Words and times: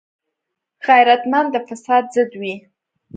غیرتمند 0.87 1.49
د 1.53 1.55
فساد 1.67 2.03
ضد 2.15 2.31
وي 2.41 2.55